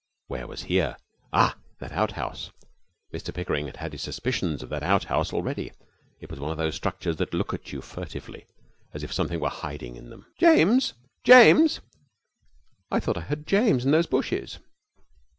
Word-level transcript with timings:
Where 0.25 0.47
was 0.47 0.63
here? 0.63 0.97
Ah, 1.31 1.57
that 1.77 1.91
outhouse! 1.91 2.49
Mr 3.13 3.31
Pickering 3.31 3.67
had 3.67 3.77
had 3.77 3.91
his 3.91 4.01
suspicions 4.01 4.63
of 4.63 4.69
that 4.69 4.81
outhouse 4.81 5.31
already. 5.31 5.73
It 6.19 6.31
was 6.31 6.39
one 6.39 6.49
of 6.49 6.57
those 6.57 6.73
structures 6.73 7.17
that 7.17 7.35
look 7.35 7.53
at 7.53 7.71
you 7.71 7.83
furtively 7.83 8.47
as 8.95 9.03
if 9.03 9.13
something 9.13 9.39
were 9.39 9.49
hiding 9.49 9.95
in 9.97 10.09
them. 10.09 10.25
'James! 10.39 10.95
James! 11.23 11.81
I 12.89 12.99
thought 12.99 13.15
I 13.17 13.21
heard 13.21 13.45
James 13.45 13.85
in 13.85 13.91
those 13.91 14.07
bushes.' 14.07 14.57